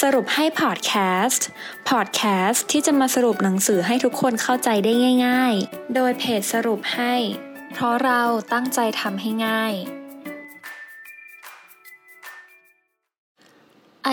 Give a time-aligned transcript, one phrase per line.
[0.00, 0.92] สรุปให้พอดแค
[1.26, 1.46] สต์
[1.90, 4.92] พอดแคสต์ที่จะมาสรุปหนังสือให้ทุกคนเข้าใจได้
[5.26, 7.14] ง่าย ๆ โดยเพจสรุปให้
[7.72, 8.22] เพราะเรา
[8.52, 9.74] ตั้งใจทำให้ง่าย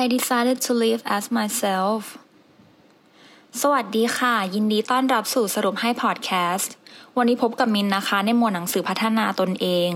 [0.01, 2.01] I decided to live as myself
[3.61, 6.73] สวัสดีค่ะ ยินดีต้อนรับสู่สรุปให้พอดแคสต์
[7.17, 9.91] วันนี้พบกับมินนะคะในหมวดหนังสือพัฒนาตนเอง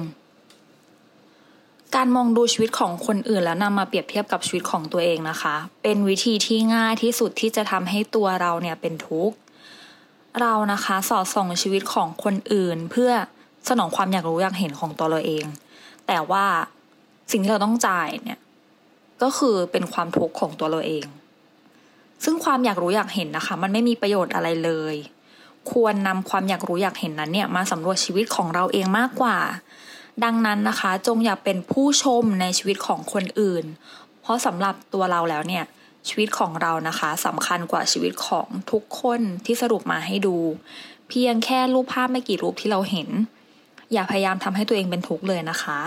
[1.95, 9.35] การมองดูชีวิตของคนอื่นแล้วนำมาเปรียบเทียบกับชีวิตของตัวเองนะคะ เป็นวิธีที่ง่ายที่สุดที่จะทำให้ตัวเราเนี่ยเป็นทุกข์
[10.41, 13.11] เรานะคะสอดส่องชีวิตของคนอื่น เพื่อ
[13.69, 15.45] สนองความอยากรู้อยากเห็นของตัวเราเอง
[16.07, 16.45] แต่ว่า
[17.31, 18.39] สิ่งที่เราต้องจ่ายเนี่ย
[19.21, 21.05] ก็คือเป็นความทุกข์ของตัวเราเอง
[22.23, 24.95] ซึ่งความอยากรู้อยากเห็นนะคะ มันไม่มีประโยชน์อะไรเลย
[25.71, 29.37] ควรนำความอยากรู้อยากเห็นนั้นเนี่ยมาสำรวจชีวิตของเราเองมากกว่า
[30.23, 33.65] ดังนั้นนะคะ จงอย่าเป็นผู้ชมในชีวิตของคนอื่น
[34.21, 35.65] เพราะสำหรับตัวเราแล้วเนี่ย
[36.07, 40.35] ชีวิตของเรานะคะสำคัญกว่าชีวิตของทุกคนที่สรุปมาให้ดู
[41.09, 43.09] เพียงแค่รูปภาพไม่กี่รูปที่เราเห็น
[43.93, 45.79] อย่าพยายามทำให้ตัวเองเป็นทุกข์เลยนะคะ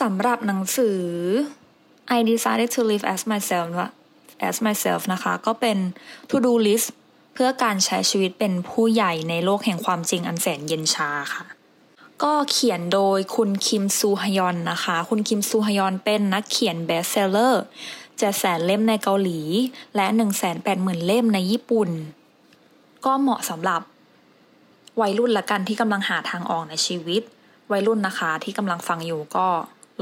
[0.00, 1.00] สำหรับหนังสือ
[2.16, 3.68] I decided to live as myself
[4.48, 5.78] as myself นะคะ ก็เป็น
[6.30, 6.88] to do list
[7.34, 11.44] เพื่อการใช้ชีวิตเป็นผู้ใหญ่ในโลกแห่งความจริงอันแสนเย็นชาค่ะ
[12.22, 17.62] ก็เขียนโดยคุณคิมซูฮยอนนะคะ คุณคิมซูฮยอนเป็นนักเขียน bestseller
[18.18, 19.40] เจ็ดแสนเล่มในเกาหลี
[19.96, 21.90] และหนึ่งแสนแปดหมื่นเล่มในญี่ปุ่น
[23.04, 23.80] ก็เหมาะสำหรับ
[25.00, 27.22] วัยรุ่นละกันที่กำลังหาทางออกในชีวิต
[27.72, 29.46] วัยรุ่นนะคะที่กำลังฟังอยู่ก็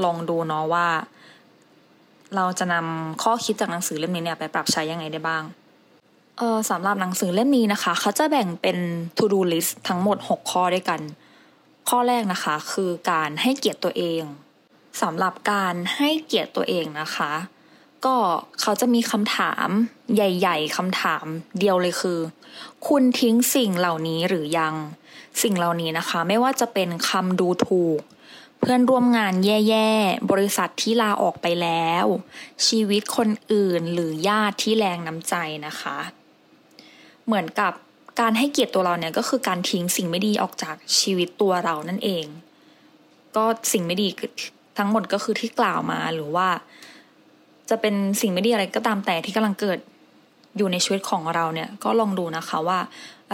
[0.03, 0.87] ลองดูเนาะว่า
[2.35, 5.43] เราจะนำข้อคิดจากหนังสือเล่มนี้เนี่ยไปปรับใช้ยังไงได้บ้าง
[6.37, 8.77] เออสำหรับหนังสือเล่มนี้นะคะ เขาจะแบ่งเป็น
[9.17, 11.01] to do list ทั้งหมด 6 ข้อด้วยกัน
[11.89, 14.23] ข้อแรกนะคะ คือการให้เกียรติตัวเอง
[15.01, 17.33] สำหรับการให้เกียรติตัวเองนะคะ
[18.05, 18.15] ก็
[18.61, 19.67] เขาจะมีคำถาม
[20.15, 21.25] ใหญ่ ๆคำถาม
[21.59, 22.19] เดียวเลยคือ
[22.87, 24.75] คุณทิ้งสิ่งเหล่านี้หรือยัง
[25.41, 28.01] สิ่งเหล่านี้นะคะ ไม่ว่าจะเป็นคำดูถูก
[28.59, 32.05] เพื่อนร่วมงานแย่ๆ บริษัทที่ลาออกไปแล้ว
[32.67, 35.35] ชีวิตคนอื่นหรือญาติที่แรงน้ำใจ
[35.67, 35.97] นะคะ
[37.25, 37.73] เหมือนกับ
[38.19, 42.25] การให้เกียรติตัวเราเนี่ยก็คือการทิ้งสิ่งไม่ดีออกจากชีวิตตัวเรานั่นเอง
[43.35, 44.07] ก็สิ่งไม่ดี
[44.77, 46.47] ทั้งหมดก็คือที่กล่าวมาหรือว่า
[47.69, 49.79] จะเป็นสิ่งไม่ดีอะไรก็ตามแต่ที่กำลังเกิด
[50.57, 52.79] อยู่ในชีวิตของเราเนี่ยก็ลองดูนะคะว่า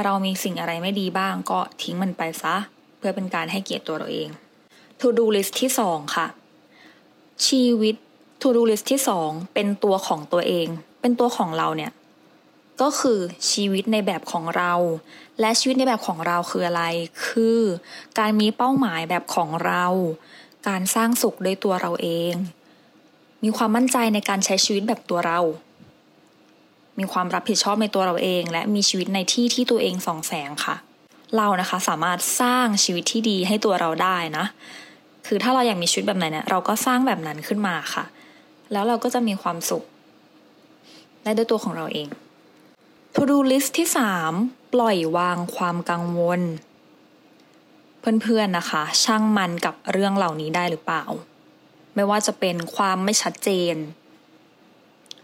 [0.03, 2.55] เรามีสิ่งอะไรไม่ดีบ้าง ก็ทิ้งมันไปซะ
[2.97, 4.29] เพื่อเป็นการให้เกียรติตัวเราเอง
[4.99, 6.27] to do list ที่สองค่ะ
[7.47, 7.95] ชีวิต
[8.41, 10.67] to do list ที่สองเป็นตัวของตัวเอง
[11.01, 11.91] เป็นตัวของเราเนี่ย
[12.81, 13.19] ก็คือ
[13.51, 14.73] ชีวิตในแบบของเรา
[15.39, 16.83] และชีวิตในแบบของเราคืออะไร
[17.25, 17.61] คือ
[18.19, 19.85] การมีเป้าหมายแบบของเรา
[20.67, 22.33] การสร้างสุขด้วยตัวเราเอง
[23.43, 25.39] มีความมั่นใจในการใช้ชีวิตแบบตัวเรา
[26.99, 30.75] มีความรับผิดชอบในตัวเราเอง และมีชีวิตในที่ที่ตัวเองส่องแสงค่ะ
[31.37, 34.45] เรานะคะสามารถสร้างชีวิตที่ดีให้ตัวเราได้นะ
[35.27, 38.03] คือถ้าเราอยากมีชีวิตแบบไหนเนี่ยเราก็สร้างแบบนั้นขึ้นมาค่ะ
[38.71, 39.83] แล้วเราก็จะมีความสุข
[41.23, 42.07] ได้ด้วยตัวของเราเอง
[43.19, 44.33] To do list ที่สาม
[44.73, 46.41] ปล่อยวางความกังวล
[48.21, 51.03] เพื่อนๆนะคะ ช่างมันกับเรื่องเหล่านี้ได้หรือเปล่า
[51.95, 53.75] ไม่ว่าจะเป็นความไม่ชัดเจน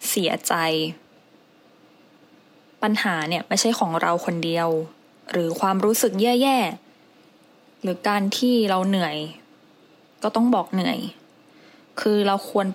[0.09, 0.53] เสียใจ
[2.81, 4.69] ปัญหาเนี่ยไม่ใช่ของเราคนเดียว
[5.31, 9.17] หรือความรู้สึกแย่ๆ หรือการที่เราเหนื่อย
[10.23, 10.99] ก็ต้องบอกเหนื่อย
[12.01, 12.67] คือเราควร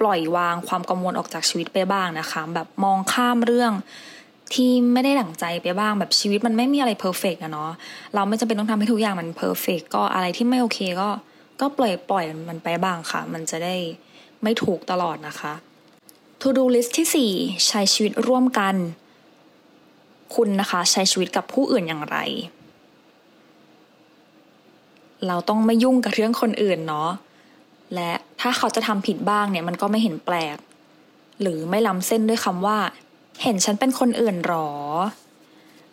[0.00, 3.74] ปล่อยวางความกังวลออกจากชีวิตไปบ้างนะคะ แบบมองข้ามเรื่อง
[4.54, 7.70] ที่ไม่ได้ดั่งใจไปบ้างแบบชีวิตมันไม่มีอะไร perfect อะเนาะ
[8.14, 11.08] เราไม่จำเป็นต้องทำให้ทุกอย่างมัน perfect ก็อะไรที่ไม่โอเคก็
[11.60, 13.76] ก็ปล่อยปล่อยมันไปบ้างค่ะ มันจะได้
[14.42, 15.52] ไม่ทุกข์ตลอดนะคะ
[16.40, 18.74] To do list ที่ 4 ใช้ชีวิตร่วมกัน
[20.34, 22.18] คุณนะคะใช้ชีวิตกับผู้อื่นอย่างไร
[25.26, 27.10] เราต้องไม่ยุ่งกับเรื่องคนอื่นเนาะ
[27.94, 30.56] และถ้าเขาจะทำผิดบ้างเนี่ยมันก็ไม่เห็นแปลก
[31.40, 32.78] หรือไม่ล้ำเส้นด้วยคำว่า
[33.42, 34.68] เห็นฉันเป็นคนอื่นหรอ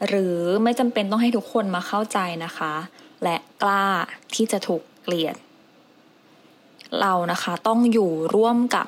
[0.08, 2.74] หรือไม่จำเป็นต้องให้ทุกคนมาเข้าใจนะคะ
[3.24, 3.86] และกล้า
[4.36, 5.36] ที่จะถูกเกลียด
[7.02, 8.88] เรานะคะต้องอยู่ร่วมกับ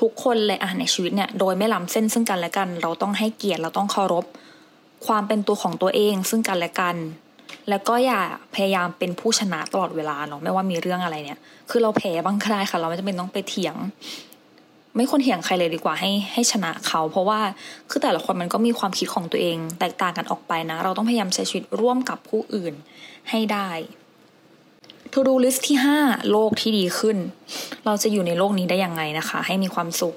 [0.00, 4.24] ทุกคนเลยอะในชีวิตเนี่ยโดยไม่ล้ำเส้นซึ่งกันและกัน เราต้องให้เกียรติเราต้องเคารพ
[5.06, 6.96] ความเป็นตัวของตัวเองซึ่งกันและกัน
[7.68, 8.20] แล้วก็อย่า
[8.54, 11.38] พยายามเป็นผู้ชนะตลอดเวลาเนาะไม่ว่ามีเรื่องอะไรเนี่ย
[11.70, 13.74] คือเราแพ้บ้างก็ได้ค่ะ เราไม่จำเป็นต้องไปเถียง
[14.96, 17.40] ไม่ควรเถียงใครเลยดีกว่าให้ให้ชนะเขา เพราะว่า
[17.90, 22.74] คือแต่ละคนมันก็มีความคิดของตัวเอง แตกต่างกันออกไปนะ เราต้องพยายามใช้ชีวิตร่วมกับผู้อื่น
[23.30, 23.70] ให้ได้
[25.12, 27.16] To do list ที่ 5 โลกที่ดีขึ้น
[27.84, 30.14] เราจะอยู่ในโลกนี้ได้ยังไงนะคะ ให้มีความสุข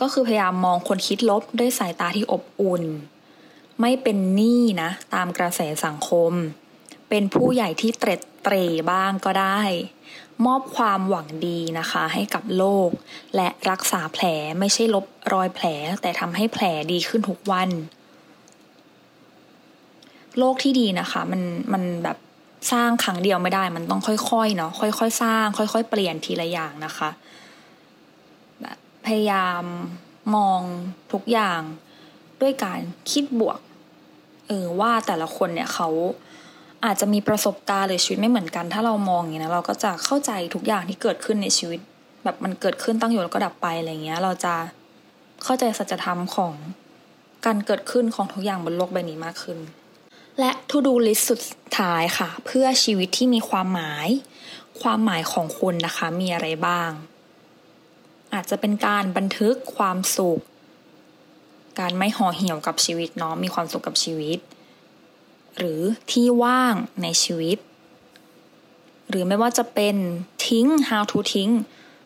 [0.00, 2.84] ก็คือพยายามมองคนคิดลบด้วยสายตาที่อบอุ่น
[3.80, 6.32] ไม่เป็นหนี้นะ ตามกระแสสังคม
[7.08, 9.60] เป็นผู้ใหญ่ที่เตร็ดเตร่บ้างก็ได้
[10.46, 12.90] มอบความหวังดีนะคะให้กับโลก
[13.36, 14.24] และรักษาแผล
[14.60, 15.66] ไม่ใช่ลบรอยแผล
[16.02, 17.70] แต่ทำให้แผลดีขึ้นทุกวัน
[20.38, 21.42] โลกที่ดีนะคะ มัน
[21.72, 22.18] มันแบบ
[22.72, 27.10] สร้างครั้งเดียวไม่ได้มันต้องค่อยๆเนาะค่อยๆ สร้าง ค่อย ๆ เปลี่ยนทีละอย่างนะคะ
[29.06, 29.62] พยายาม
[30.34, 30.60] มอง
[31.12, 31.60] ทุกอย่าง
[32.40, 32.80] ด้วยการ
[33.10, 33.58] คิดบวก
[34.48, 35.88] เออว่าแต่ละคนเนี่ยเขา
[36.84, 41.80] อาจจะมีประสบการณ์หรือชีวิตไม่เหมือนกัน ถ้าเรามองอย่างนี้นะเราก็จะเข้าใจทุกอย่างที่เกิดขึ้นในชีวิต
[42.24, 44.54] แบบมันเกิดขึ้นตั้งอยู่แล้วก็ดับไปอะไรเงี้ย เราจะ
[45.44, 46.52] เข้าใจสัจธรรมของ
[47.46, 49.58] การเกิดขึ้นของทุกอย่างบนโลกใบนี้มากขึ้น
[50.38, 51.40] และ to do list สุด
[51.78, 54.08] ท้ายค่ะ เพื่อชีวิตที่มีความหมาย
[54.82, 56.90] ความหมายของคุณนะคะ มีอะไรบ้าง
[58.34, 60.40] อาจจะเป็นการบันทึกความสุข
[61.80, 64.38] การไม่ห่อเหี่ยวกับชีวิตเนาะมีความสุขกับชีวิต
[65.58, 67.58] หรือที่ว่างในชีวิต
[69.08, 69.96] หรือไม่ว่าจะเป็น
[70.46, 71.50] ทิ้ง how to ทิ้ง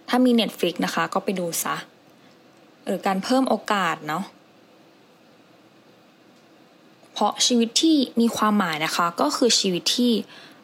[0.08, 1.76] ถ้ามี Netflix นะคะ ก็ไปดูซะ
[2.84, 4.25] หรือการเพิ่มโอกาสเนาะ
[7.12, 10.12] เพราะชีวิตที่มีความหมายนะคะ ก็คือชีวิตที่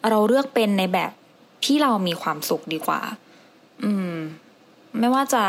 [0.09, 1.11] เราเลือกเป็นในแบบ
[1.65, 3.01] ที่เรามีความสุขดีกว่า
[3.83, 4.15] อืม
[4.99, 5.43] ไม่ว่าจะ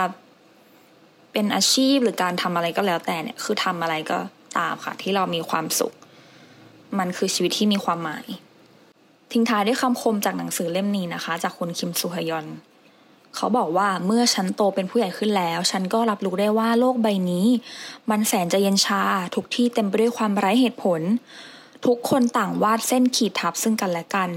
[1.33, 4.19] เป็นอาชีพหรือการทำอะไรก็แล้วแต่เนี่ย คือทำอะไรก็
[4.59, 5.93] ตามค่ะ ที่เรามีความสุข
[6.99, 8.27] มันคือชีวิตที่มีความหมาย
[9.33, 12.47] ทิ้งท้ายด้วยคำคมจากหนังสือเล่มนี้นะคะ จากคุณคิมซูฮยอน
[13.37, 17.47] เขาบอกว่าเมื่อฉันโตเป็นผู้ใหญ่ขึ้นแล้ว ฉันก็รับรู้ได้ว่าโลกใบนี้
[18.11, 19.03] มันแสนจะเย็นชา
[19.35, 21.01] ทุกที่เต็มไปด้วยความไร้เหตุผล
[21.87, 24.31] ทุกคนต่างวาดเส้นขีดทับซึ่งกันและกัน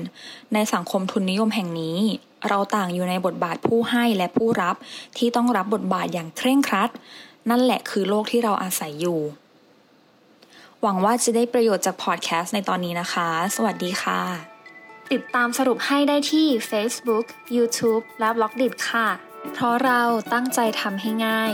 [0.53, 1.97] ในสังคมทุนนิยมแห่งนี้
[2.47, 4.75] เราต่างอยู่ในบทบาทผู้ให้และผู้รับ
[5.17, 6.89] ที่ต้องรับบทบาทอย่างเคร่งครัด
[7.49, 9.19] นั่นแหละคือโลกที่เราอาศัยอยู่
[10.83, 14.21] หวังว่าจะได้ประโยชน์จากพอดแคสต์ในตอนนี้นะคะ สวัสดีค่ะ
[15.11, 17.25] ติดตามสรุปให้ได้ที่ Facebook,
[17.55, 19.07] YouTube และ b ล็อกดิค่ะ
[19.53, 20.01] เพราะเรา
[20.33, 21.53] ตั้งใจทำให้ง่าย